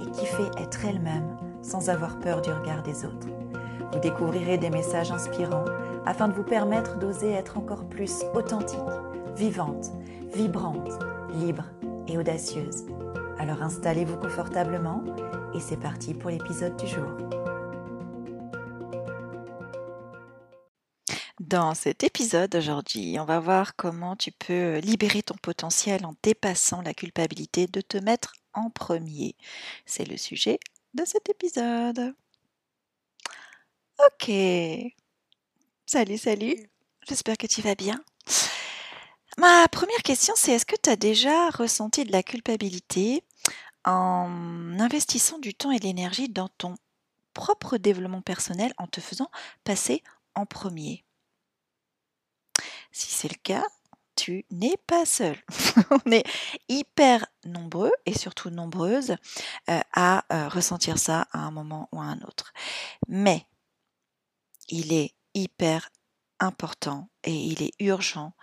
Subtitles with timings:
[0.00, 3.28] et qui fait être elles-mêmes sans avoir peur du regard des autres.
[3.92, 5.64] Vous découvrirez des messages inspirants
[6.06, 8.78] afin de vous permettre d'oser être encore plus authentique,
[9.36, 9.92] vivante,
[10.34, 10.90] vibrante,
[11.34, 11.64] libre
[12.08, 12.84] et audacieuse.
[13.38, 15.02] Alors installez-vous confortablement
[15.54, 17.08] et c'est parti pour l'épisode du jour.
[21.40, 26.80] Dans cet épisode aujourd'hui, on va voir comment tu peux libérer ton potentiel en dépassant
[26.82, 29.36] la culpabilité de te mettre en premier.
[29.86, 30.58] C'est le sujet
[30.94, 32.14] de cet épisode.
[33.98, 34.30] Ok.
[35.86, 36.70] Salut, salut.
[37.06, 38.02] J'espère que tu vas bien.
[39.36, 43.24] Ma première question, c'est est-ce que tu as déjà ressenti de la culpabilité
[43.84, 46.76] en investissant du temps et de l'énergie dans ton
[47.34, 49.30] propre développement personnel en te faisant
[49.64, 50.02] passer
[50.34, 51.04] en premier?
[52.92, 53.64] Si c'est le cas,
[54.16, 55.36] tu n'es pas seul.
[55.90, 56.24] On est
[56.68, 59.16] hyper nombreux et surtout nombreuses
[59.70, 62.52] euh, à euh, ressentir ça à un moment ou à un autre.
[63.08, 63.46] Mais
[64.68, 65.90] il est hyper
[66.40, 68.34] important et il est urgent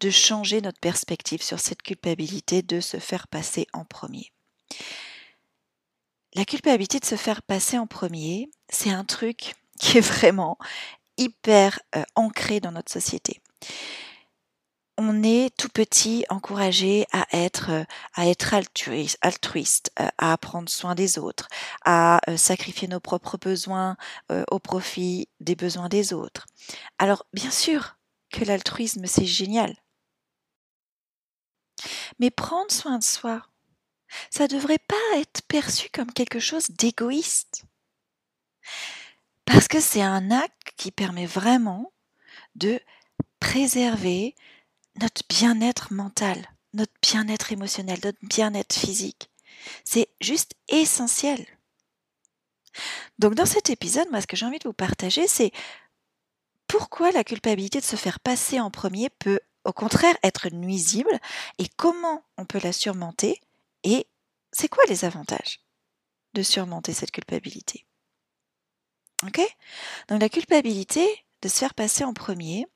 [0.00, 4.32] de changer notre perspective sur cette culpabilité de se faire passer en premier.
[6.34, 10.58] La culpabilité de se faire passer en premier, c'est un truc qui est vraiment
[11.16, 13.40] hyper euh, ancré dans notre société
[14.98, 20.94] on est tout petit encouragé à être euh, à être altruiste, euh, à prendre soin
[20.94, 21.48] des autres,
[21.84, 23.96] à euh, sacrifier nos propres besoins
[24.50, 26.46] au profit des besoins des autres.
[26.98, 27.96] Alors bien sûr
[28.30, 29.76] que l'altruisme c'est génial.
[32.18, 33.46] Mais prendre soin de soi,
[34.30, 37.64] ça ne devrait pas être perçu comme quelque chose d'égoïste.
[39.44, 41.92] Parce que c'est un acte qui permet vraiment
[42.54, 42.80] de
[43.38, 44.34] préserver
[45.00, 49.30] notre bien-être mental, notre bien-être émotionnel, notre bien-être physique.
[49.84, 51.44] C'est juste essentiel.
[53.18, 55.52] Donc dans cet épisode, moi ce que j'ai envie de vous partager, c'est
[56.66, 61.18] pourquoi la culpabilité de se faire passer en premier peut au contraire être nuisible
[61.58, 63.40] et comment on peut la surmonter
[63.82, 64.06] et
[64.52, 65.60] c'est quoi les avantages
[66.34, 67.86] de surmonter cette culpabilité.
[69.26, 69.40] Ok?
[70.08, 71.06] Donc la culpabilité
[71.42, 72.66] de se faire passer en premier,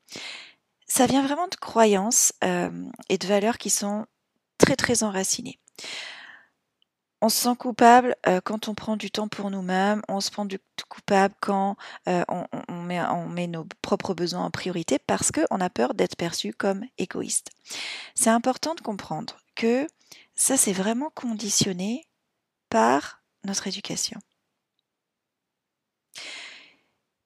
[0.91, 4.05] ça vient vraiment de croyances et de valeurs qui sont
[4.57, 5.57] très très enracinées.
[7.21, 10.59] On se sent coupable quand on prend du temps pour nous-mêmes, on se prend du
[10.89, 12.45] coupable quand on,
[12.83, 16.83] met, on, met, nos propres besoins en priorité parce qu'on a peur d'être perçu comme
[16.97, 17.51] égoïste.
[18.13, 19.87] C'est important de comprendre que
[20.35, 22.05] ça c'est vraiment conditionné
[22.67, 24.19] par notre éducation.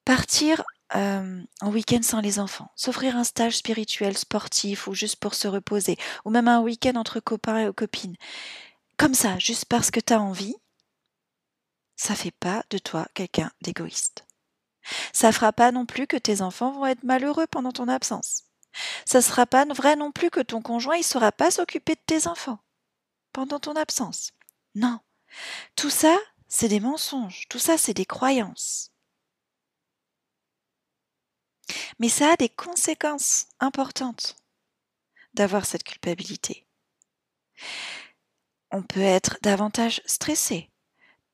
[0.04, 0.62] Partir
[0.92, 5.96] en week-end sans les enfants, s'offrir un stage spirituel, sportif ou juste pour se reposer,
[6.24, 8.16] ou même un week-end entre copains et copines,
[8.96, 10.56] comme ça, juste parce que tu as envie,
[11.96, 14.26] ça fait pas de toi quelqu'un d'égoïste.
[15.12, 18.44] Ça fera pas non plus que tes enfants vont être malheureux pendant ton absence.
[19.04, 22.26] Ça sera pas vrai non plus que ton conjoint il saura pas s'occuper de tes
[22.26, 22.58] enfants
[23.32, 24.32] pendant ton absence.
[24.74, 25.00] Non.
[25.74, 26.16] Tout ça,
[26.48, 27.46] c'est des mensonges.
[27.48, 28.92] Tout ça, c'est des croyances.
[31.98, 34.36] Mais ça a des conséquences importantes
[35.34, 36.66] d'avoir cette culpabilité.
[38.70, 40.70] On peut être davantage stressé.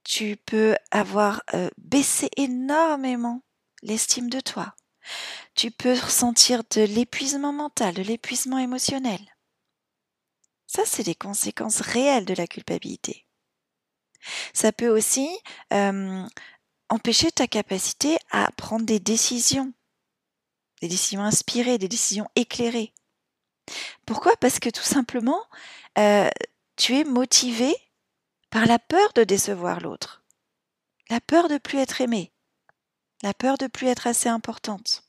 [0.05, 3.43] Tu peux avoir euh, baissé énormément
[3.83, 4.75] l'estime de toi.
[5.55, 9.21] Tu peux ressentir de l'épuisement mental, de l'épuisement émotionnel.
[10.67, 13.27] Ça, c'est des conséquences réelles de la culpabilité.
[14.55, 15.29] Ça peut aussi
[15.73, 16.27] euh,
[16.89, 19.73] empêcher ta capacité à prendre des décisions
[20.83, 22.93] des décisions inspirées, des décisions éclairées.
[24.05, 24.37] Pourquoi?
[24.37, 25.41] Parce que tout simplement,
[25.97, 26.29] euh,
[26.77, 27.73] tu es motivé
[28.51, 30.25] par la peur de décevoir l'autre,
[31.09, 32.33] la peur de plus être aimé,
[33.23, 35.05] la peur de plus être assez importante.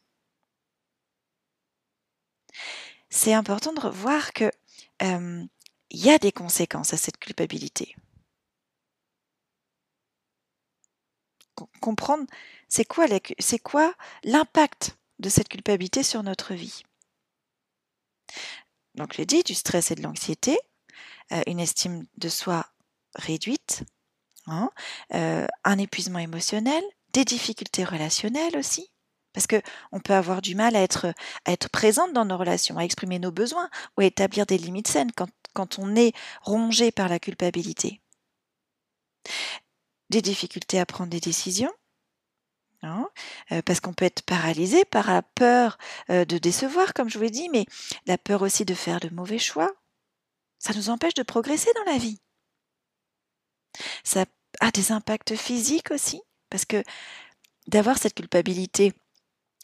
[3.10, 4.52] C'est important de revoir que
[5.02, 5.44] euh,
[5.90, 7.96] il y a des conséquences à cette culpabilité.
[11.82, 12.26] Comprendre
[12.68, 13.08] c'est quoi
[14.24, 16.84] l'impact de cette culpabilité sur notre vie.
[18.96, 20.58] Donc, j'ai dit du stress et de l'anxiété,
[21.32, 22.66] euh, une estime de soi
[23.16, 23.84] réduite,
[24.48, 24.70] hein,
[25.14, 26.84] euh, un épuisement émotionnel,
[27.14, 28.90] des difficultés relationnelles aussi.
[29.34, 29.62] Parce que
[29.92, 31.12] on peut avoir du mal à être,
[31.46, 35.12] à présente dans nos relations, à exprimer nos besoins ou à établir des limites saines
[35.54, 38.00] quand on est rongé par la culpabilité.
[40.12, 41.72] Des difficultés à prendre des décisions,
[42.84, 43.10] hein,
[43.66, 45.78] parce qu'on peut être paralysé par la peur
[46.10, 47.66] de décevoir, comme je vous l'ai dit, mais
[48.06, 49.72] la peur aussi de faire de mauvais choix.
[50.60, 52.20] Ça nous empêche de progresser dans la vie.
[54.04, 54.26] Ça
[54.60, 56.84] a des impacts physiques aussi, parce que
[57.68, 58.94] d'avoir cette culpabilité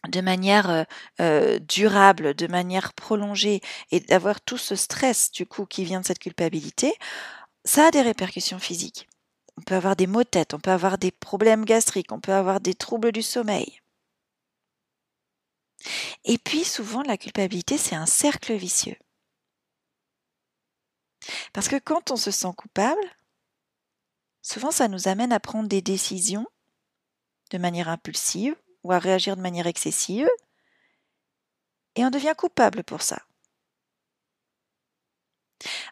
[0.08, 0.86] de manière
[1.62, 3.60] durable, de manière prolongée,
[3.92, 6.94] et d'avoir tout ce stress du coup qui vient de cette culpabilité,
[7.66, 9.09] ça a des répercussions physiques.
[9.60, 12.32] On peut avoir des maux de tête, on peut avoir des problèmes gastriques, on peut
[12.32, 13.82] avoir des troubles du sommeil.
[16.24, 18.96] Et puis souvent la culpabilité, c'est un cercle vicieux.
[21.52, 23.04] Parce que quand on se sent coupable,
[24.42, 26.48] souvent ça nous amène à prendre des décisions
[27.52, 30.30] de manière impulsive ou à réagir de manière excessive,
[31.96, 33.22] et on devient coupable pour ça.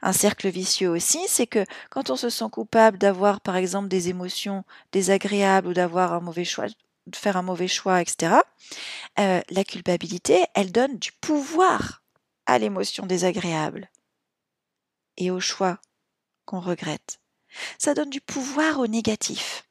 [0.01, 4.09] Un cercle vicieux aussi, c'est que quand on se sent coupable d'avoir par exemple des
[4.09, 8.35] émotions désagréables ou d'avoir un mauvais choix, de faire un mauvais choix, etc.,
[9.19, 12.03] euh, la culpabilité, elle donne du pouvoir
[12.45, 13.89] à l'émotion désagréable
[15.17, 15.79] et au choix
[16.45, 17.19] qu'on regrette.
[17.77, 19.65] Ça donne du pouvoir au négatif.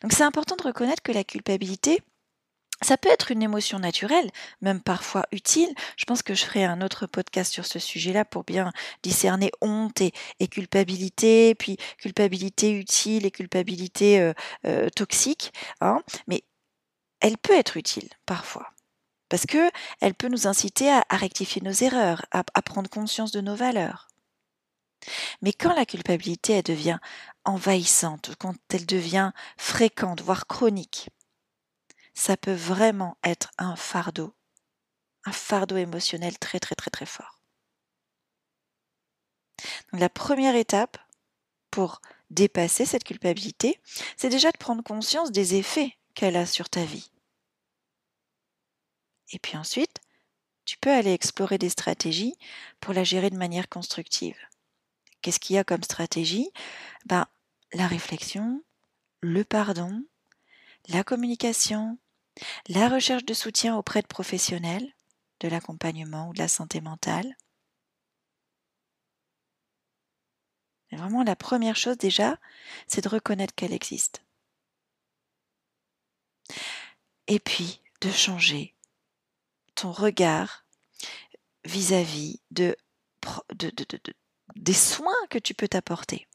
[0.00, 2.02] Donc c'est important de reconnaître que la culpabilité,
[2.82, 4.30] ça peut être une émotion naturelle,
[4.60, 5.72] même parfois utile.
[5.96, 10.00] Je pense que je ferai un autre podcast sur ce sujet-là pour bien discerner honte
[10.00, 10.12] et,
[10.48, 14.32] culpabilité, puis culpabilité utile et culpabilité euh,
[14.66, 15.52] euh, toxique.
[15.80, 16.02] Hein.
[16.26, 16.44] Mais
[17.20, 18.72] elle peut être utile parfois.
[19.28, 19.70] Parce que
[20.00, 24.08] elle peut nous inciter à, rectifier nos erreurs, à, prendre conscience de nos valeurs.
[25.40, 26.98] Mais quand la culpabilité devient
[27.44, 31.08] envahissante, quand elle devient fréquente, voire chronique,
[32.14, 34.34] ça peut vraiment être un fardeau,
[35.24, 37.40] un fardeau émotionnel très très très très fort.
[39.90, 40.98] Donc la première étape
[41.70, 42.00] pour
[42.30, 43.80] dépasser cette culpabilité,
[44.16, 47.10] c'est déjà de prendre conscience des effets qu'elle a sur ta vie.
[49.30, 50.00] Et puis ensuite,
[50.64, 52.34] tu peux aller explorer des stratégies
[52.80, 54.38] pour la gérer de manière constructive.
[55.20, 56.50] Qu'est-ce qu'il y a comme stratégie?
[57.06, 57.26] Ben,
[57.72, 58.62] La réflexion,
[59.20, 60.04] le pardon,
[60.88, 61.98] la communication,
[62.68, 64.92] la recherche de soutien auprès de professionnels,
[65.40, 67.36] de l'accompagnement ou de la santé mentale.
[70.92, 72.38] Vraiment, la première chose déjà,
[72.86, 74.22] c'est de reconnaître qu'elle existe.
[77.26, 78.74] Et puis, de changer
[79.74, 80.64] ton regard
[81.64, 82.76] vis-à-vis de,
[83.54, 83.84] de, de,
[84.56, 86.26] des soins que tu peux t'apporter.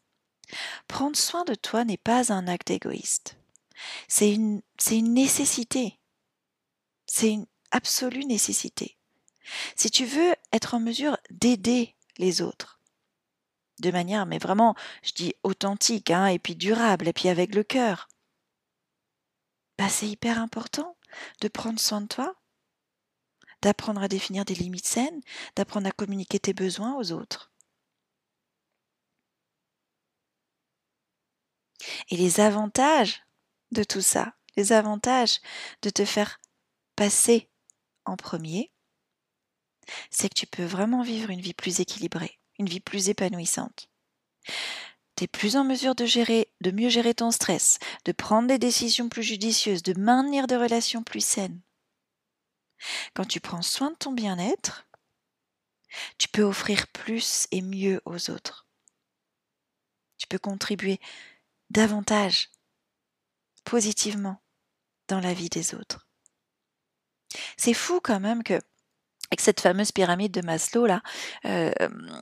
[0.88, 3.38] Prendre soin de toi n'est pas un acte égoïste.
[4.08, 6.00] C'est une, c'est une nécessité.
[7.06, 8.98] C'est une absolue nécessité.
[9.76, 12.80] Si tu veux être en mesure d'aider les autres,
[13.80, 17.64] de manière, mais vraiment, je dis authentique, hein, et puis durable, et puis avec le
[17.64, 18.08] cœur,
[19.78, 20.98] bah c'est hyper important
[21.42, 22.36] de prendre soin de toi,
[23.62, 25.22] d'apprendre à définir des limites saines,
[25.56, 27.52] d'apprendre à communiquer tes besoins aux autres.
[32.10, 33.24] Et les avantages
[33.72, 35.40] de tout ça, les avantages
[35.82, 36.40] de te faire
[36.96, 37.50] passer
[38.06, 38.72] en premier,
[40.10, 43.90] c'est que tu peux vraiment vivre une vie plus équilibrée, une vie plus épanouissante.
[45.16, 48.60] Tu es plus en mesure de gérer, de mieux gérer ton stress, de prendre des
[48.60, 51.62] décisions plus judicieuses, de maintenir des relations plus saines.
[53.16, 54.88] Quand tu prends soin de ton bien-être,
[56.18, 58.68] tu peux offrir plus et mieux aux autres.
[60.18, 61.00] Tu peux contribuer
[61.70, 62.50] davantage
[63.68, 64.42] positivement
[65.10, 66.08] dans la vie des autres.
[67.58, 68.62] C'est fou quand même que
[69.32, 71.02] avec cette fameuse pyramide de Maslow là,
[71.46, 71.72] euh,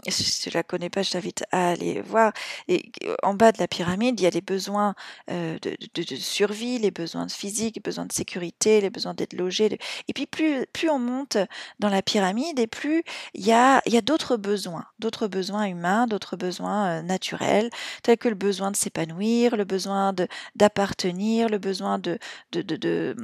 [0.08, 2.34] je, ne la connais pas, je t'invite à aller voir.
[2.68, 4.96] Et en bas de la pyramide, il y a les besoins
[5.30, 9.78] euh, de, de, survie, les besoins physiques, les besoins de sécurité, les besoins d'être logé.
[10.08, 11.38] Et puis plus plus on monte
[11.80, 16.88] dans la pyramide, et plus il y a d'autres besoins, d'autres besoins humains, d'autres besoins
[16.88, 17.70] euh, naturels,
[18.04, 22.18] tels que le besoin de s'épanouir, le besoin de d'appartenir, le besoin de
[22.52, 23.16] de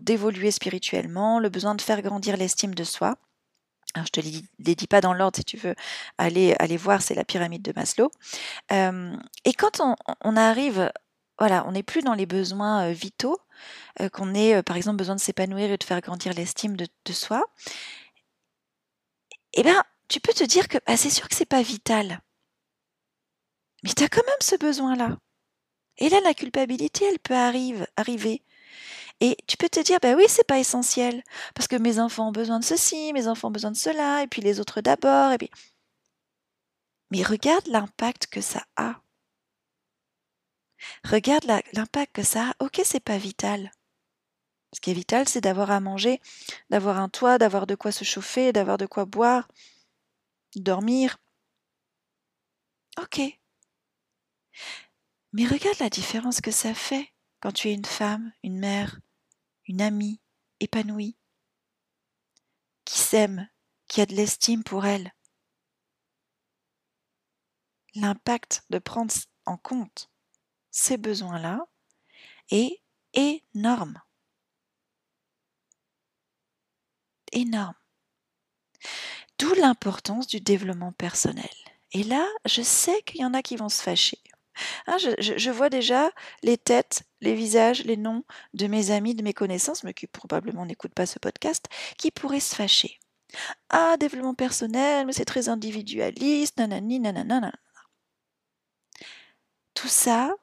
[0.00, 3.16] d'évoluer spirituellement, le besoin de faire grandir les estime de soi.
[3.94, 5.74] Alors, je te les, les dis pas dans l'ordre si tu veux
[6.18, 8.10] aller, aller voir, c'est la pyramide de Maslow.
[8.72, 9.80] Euh, et quand
[10.24, 10.90] on, arrive,
[11.38, 13.38] voilà, on n'est plus dans les besoins euh, vitaux,
[14.00, 17.44] euh, qu'on ait par exemple besoin de s'épanouir et de faire grandir l'estime de, soi,
[19.54, 22.20] eh bien, tu peux te dire que bah, c'est sûr que c'est pas vital.
[23.82, 25.18] Mais tu as quand même ce besoin-là.
[25.98, 28.42] Et là, la culpabilité, elle peut arriver.
[29.22, 31.22] Et tu peux te dire, ben oui, c'est pas essentiel,
[31.54, 34.26] parce que mes enfants ont besoin de ceci, mes enfants ont besoin de cela, et
[34.26, 35.50] puis les autres d'abord, et puis.
[37.12, 39.00] Mais regarde l'impact que ça a.
[41.04, 42.64] Regarde l'impact que ça a.
[42.64, 43.70] Ok, c'est pas vital.
[44.72, 46.20] Ce qui est vital, c'est d'avoir à manger,
[46.70, 49.46] d'avoir un toit, d'avoir de quoi se chauffer, d'avoir de quoi boire,
[50.56, 51.18] dormir.
[53.00, 53.20] Ok.
[55.32, 58.98] Mais regarde la différence que ça fait quand tu es une femme, une mère,
[59.66, 60.20] une amie
[60.60, 61.16] épanouie,
[62.84, 63.48] qui s'aime,
[63.88, 65.12] qui a de l'estime pour elle.
[67.94, 69.12] L'impact de prendre
[69.44, 70.10] en compte
[70.70, 71.66] ces besoins-là
[72.50, 72.80] est
[73.12, 74.00] énorme.
[77.32, 77.74] Énorme.
[79.38, 81.50] D'où l'importance du développement personnel.
[81.92, 84.18] Et là, je sais qu'il y en a qui vont se fâcher.
[84.86, 86.10] Hein, je, vois déjà
[86.42, 90.66] les têtes, les visages, les noms de mes amis, de mes connaissances, mais qui probablement
[90.66, 91.66] n'écoutent pas ce podcast,
[91.98, 92.98] qui pourraient se fâcher.
[93.70, 97.52] Ah, développement personnel, mais c'est très individualiste, nanani, nanana.
[99.74, 100.34] Tout ça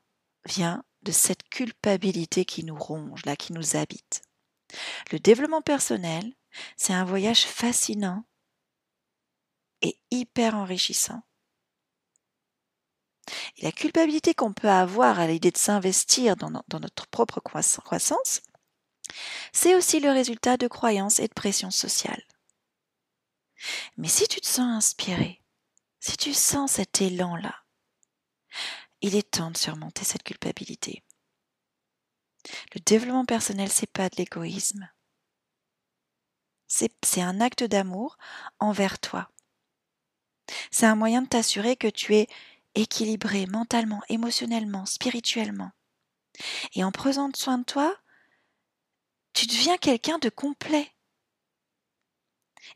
[0.46, 4.22] vient de cette culpabilité qui nous ronge, là, qui nous habite.
[5.12, 6.34] Le développement personnel,
[6.78, 8.25] c'est un voyage fascinant
[9.82, 11.22] et hyper enrichissant.
[13.58, 18.42] Et la culpabilité qu'on peut avoir à l'idée de s'investir dans, notre propre croissance,
[19.52, 22.24] c'est aussi le résultat de croyances et de pression sociale.
[23.98, 25.42] Mais si tu te sens inspiré,
[26.00, 27.56] si tu sens cet élan-là,
[29.02, 31.04] il est temps de surmonter cette culpabilité.
[32.74, 34.90] Le développement personnel, c'est pas de l'égoïsme.
[36.68, 38.18] C'est un acte d'amour
[38.60, 39.30] envers toi.
[40.72, 42.28] C'est un moyen de t'assurer que tu es
[42.76, 45.72] équilibré mentalement, émotionnellement, spirituellement.
[46.74, 47.96] Et en prenant soin de toi,
[49.34, 50.92] tu deviens quelqu'un de complet.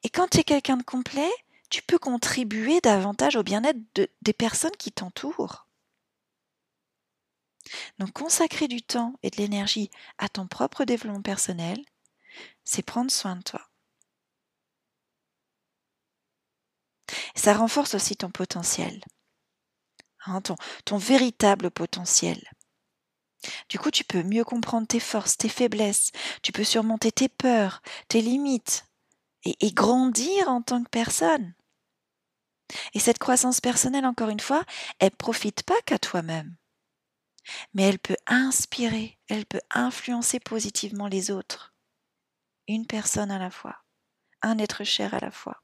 [0.04, 1.32] Et quand tu es quelqu'un de complet,
[1.70, 3.80] tu peux contribuer davantage au bien-être
[4.22, 5.68] des personnes qui t'entourent.
[8.00, 11.84] Donc consacrer du temps et de l'énergie à ton propre développement personnel,
[12.64, 13.70] c'est prendre soin de toi.
[17.36, 19.04] Ça renforce aussi ton potentiel.
[20.25, 22.42] Hein, ton, véritable potentiel.
[23.68, 26.12] Du coup, tu peux mieux comprendre tes forces, tes faiblesses,
[26.42, 28.86] tu peux surmonter tes peurs, tes limites,
[29.44, 31.53] et, et grandir en tant que personne.
[32.94, 34.63] Et cette croissance personnelle, encore une fois,
[35.00, 36.56] elle ne profite pas qu'à toi-même,
[37.74, 41.74] mais elle peut inspirer, elle peut influencer positivement les autres.
[42.70, 43.84] Une personne à la fois,
[44.42, 45.62] un être cher à la fois.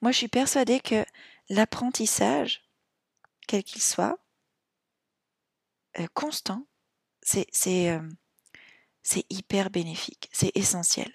[0.00, 1.04] Moi, je suis persuadée que
[1.48, 2.64] l'apprentissage,
[3.46, 4.18] quel qu'il soit,
[5.98, 6.66] euh, constant,
[7.36, 8.00] euh,
[9.02, 11.12] c'est hyper bénéfique, c'est essentiel.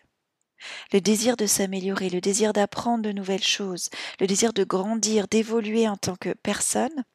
[0.91, 5.87] Le désir de s'améliorer, le désir d'apprendre de nouvelles choses, le désir de grandir, d'évoluer
[5.87, 7.05] en tant que personne,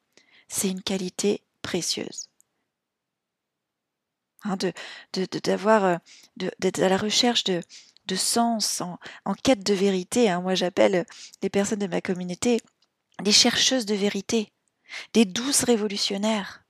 [0.47, 2.29] c'est une qualité précieuse.
[4.43, 4.73] Hein, de
[5.43, 5.97] d'avoir euh,
[6.59, 7.63] d'être à la recherche de,
[8.15, 10.29] sens, en, quête de vérité.
[10.29, 10.41] Hein.
[10.41, 11.05] Moi, j'appelle
[11.41, 12.61] les personnes de ma communauté
[13.21, 14.51] des chercheuses de vérité,
[15.13, 16.63] des douces révolutionnaires.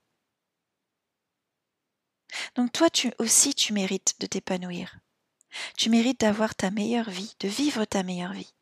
[2.55, 4.99] Donc toi tu aussi tu mérites de t'épanouir.
[5.77, 8.53] Tu mérites d'avoir ta meilleure vie, de vivre ta meilleure vie.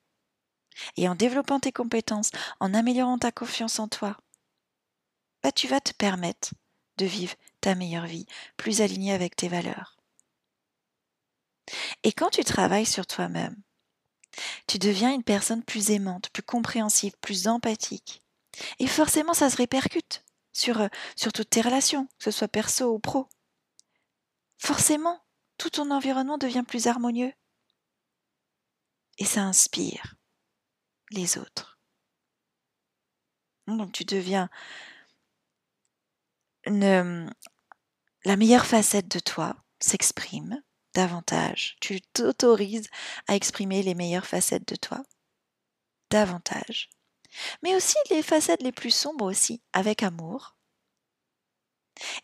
[0.98, 4.18] Et en développant tes compétences, en améliorant ta confiance en toi,
[5.42, 6.54] bah, tu vas te permettre
[6.98, 8.26] de vivre ta meilleure vie,
[8.58, 9.98] plus alignée avec tes valeurs.
[12.04, 13.56] Et quand tu travailles sur toi-même,
[14.68, 18.24] tu deviens une personne plus aimante, plus compréhensive, plus empathique.
[18.80, 20.24] Et forcément, ça se répercute
[20.54, 23.28] sur, euh, sur toutes tes relations, que ce soit perso ou pro.
[24.58, 25.22] Forcément,
[25.58, 27.34] tout ton environnement devient plus harmonieux.
[29.18, 30.16] Et ça inspire
[31.12, 31.80] les autres.
[33.68, 34.50] Donc tu deviens
[36.66, 40.62] la meilleure facette de toi s'exprime
[40.94, 41.78] davantage.
[41.82, 42.90] Tu t'autorises
[43.28, 45.04] à exprimer les meilleures facettes de toi
[46.10, 46.90] davantage.
[47.64, 50.56] Mais aussi les facettes les plus sombres aussi, avec amour.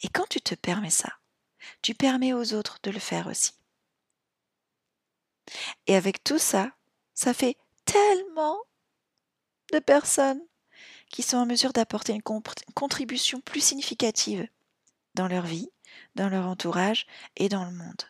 [0.03, 1.13] Et quand tu te permets ça,
[1.81, 3.53] tu permets aux autres de le faire aussi.
[5.88, 6.71] Et avec tout ça,
[7.15, 8.59] ça fait tellement
[9.73, 10.41] de personnes
[11.09, 12.21] qui sont en mesure d'apporter une
[12.75, 14.47] contribution plus significative
[15.15, 15.71] dans leur vie,
[16.13, 18.03] dans leur entourage et dans le monde.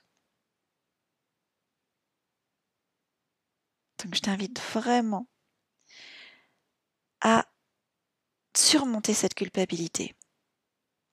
[4.09, 5.27] Donc je t'invite vraiment
[7.21, 7.45] à
[8.57, 10.15] surmonter cette culpabilité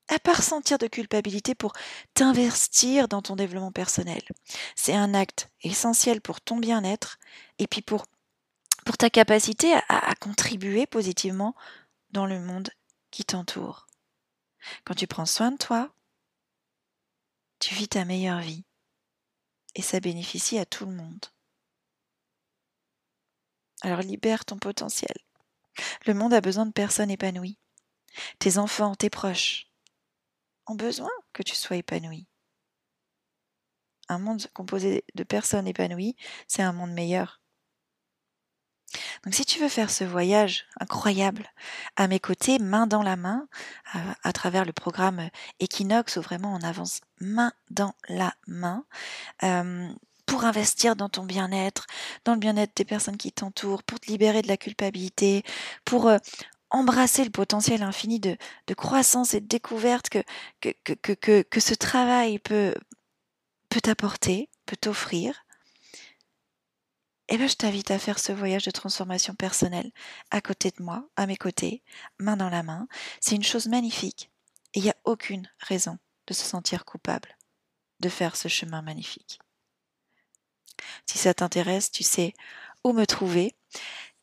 [0.08, 1.74] à pas ressentir de culpabilité pour
[2.14, 4.22] t'investir dans ton développement personnel.
[4.76, 7.18] C'est un acte essentiel pour ton bien-être
[7.58, 8.06] et puis pour,
[8.98, 11.54] ta capacité à contribuer positivement
[12.12, 12.70] dans le monde
[13.10, 13.88] qui t'entoure.
[14.84, 15.92] Quand tu prends soin de toi,
[17.58, 18.64] tu vis ta meilleure vie
[19.74, 21.26] et ça bénéficie à tout le monde.
[23.82, 25.16] Alors libère ton potentiel.
[26.06, 27.58] Le monde a besoin de personnes épanouies.
[28.38, 29.66] Tes enfants, tes proches,
[30.66, 32.26] ont besoin que tu sois épanoui.
[34.08, 36.16] Un monde composé de personnes épanouies,
[36.46, 37.40] c'est un monde meilleur.
[39.24, 41.50] Donc si tu veux faire ce voyage incroyable
[41.96, 43.48] à mes côtés, main dans la main,
[44.22, 45.28] à, travers le programme
[45.60, 48.84] Equinox où vraiment on avance main dans la main,
[49.42, 49.88] euh,
[50.26, 51.86] pour investir dans ton bien-être,
[52.24, 55.44] dans le bien-être des personnes qui t'entourent, pour te libérer de la culpabilité,
[55.84, 56.18] pour euh,
[56.70, 58.36] embrasser le potentiel infini de,
[58.76, 62.74] croissance et de découverte que, ce travail peut,
[63.68, 65.46] peut t'apporter, peut t'offrir,
[67.28, 69.90] eh bien, je t'invite à faire ce voyage de transformation personnelle
[70.30, 71.82] à côté de moi, à mes côtés,
[72.18, 72.86] main dans la main.
[73.20, 74.30] C'est une chose magnifique
[74.74, 77.36] et il n'y a aucune raison de se sentir coupable
[78.00, 79.40] de faire ce chemin magnifique.
[81.06, 82.34] Si ça t'intéresse, tu sais
[82.84, 83.54] où me trouver.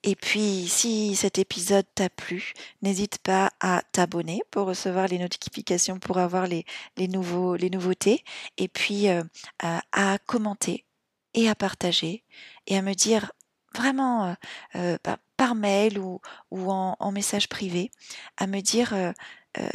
[0.03, 5.97] Et puis, si cet épisode t'a plu, n'hésite pas à t'abonner pour recevoir les notifications,
[5.97, 6.65] pour avoir les,
[6.97, 8.23] les, nouveautés,
[8.57, 9.23] et puis euh,
[9.61, 10.85] à, commenter
[11.33, 12.25] et à partager,
[12.67, 13.31] et à me dire
[13.73, 14.33] vraiment euh,
[14.75, 16.19] euh, bah, par mail ou,
[16.51, 17.89] en, message privé,
[18.37, 18.93] à me dire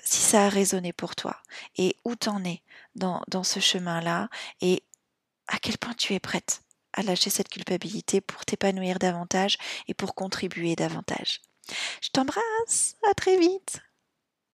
[0.03, 1.37] si ça a résonné pour toi,
[1.77, 2.63] et où t'en es
[2.95, 4.29] dans, dans ce chemin-là,
[4.61, 4.83] et
[5.47, 10.15] à quel point tu es prête à lâcher cette culpabilité pour t'épanouir davantage et pour
[10.15, 11.41] contribuer davantage.
[12.03, 13.81] Je t'embrasse, à très vite.